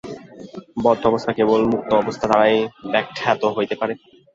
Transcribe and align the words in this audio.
বদ্ধ 0.77 1.03
অবস্থা 1.07 1.31
কেবল 1.37 1.61
মুক্ত 1.71 1.91
অবস্থা 1.93 2.25
দ্বারাই 2.25 2.55
ব্যাখ্যাত 2.91 3.41
হইতে 3.57 3.75
পারে। 3.81 3.93